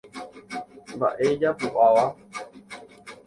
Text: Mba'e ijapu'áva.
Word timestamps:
Mba'e 0.95 1.23
ijapu'áva. 1.33 2.05